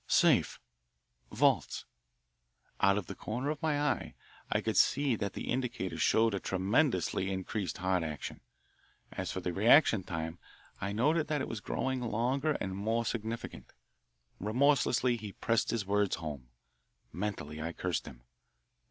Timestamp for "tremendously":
6.39-7.29